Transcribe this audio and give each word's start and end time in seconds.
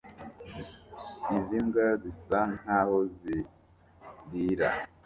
Izi 1.37 1.57
mbwa 1.65 1.87
zisa 2.01 2.39
nkaho 2.59 2.97
zirira 3.17 4.69